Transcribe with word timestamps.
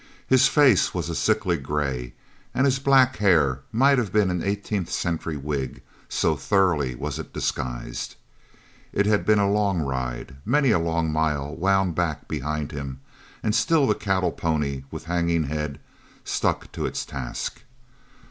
His 0.25 0.47
face 0.47 0.95
was 0.95 1.09
a 1.09 1.15
sickly 1.15 1.57
grey, 1.57 2.13
and 2.55 2.65
his 2.65 2.79
black 2.79 3.17
hair 3.17 3.59
might 3.71 3.99
have 3.99 4.11
been 4.11 4.31
an 4.31 4.41
eighteenth 4.41 4.89
century 4.91 5.37
wig, 5.37 5.83
so 6.09 6.35
thoroughly 6.35 6.95
was 6.95 7.19
it 7.19 7.31
disguised. 7.31 8.15
It 8.91 9.05
had 9.05 9.27
been 9.27 9.37
a 9.37 9.47
long 9.47 9.79
ride. 9.79 10.37
Many 10.43 10.71
a 10.71 10.79
long 10.79 11.11
mile 11.11 11.55
wound 11.55 11.93
back 11.93 12.27
behind 12.27 12.71
him, 12.71 12.99
and 13.43 13.53
still 13.53 13.85
the 13.85 13.93
cattle 13.93 14.31
pony, 14.31 14.85
with 14.89 15.03
hanging 15.05 15.43
head, 15.43 15.79
stuck 16.25 16.71
to 16.71 16.87
its 16.87 17.05
task. 17.05 17.61